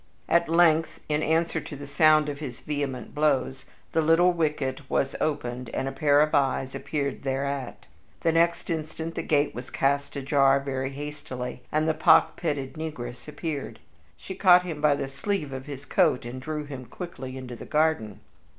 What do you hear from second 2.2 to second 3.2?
of his vehement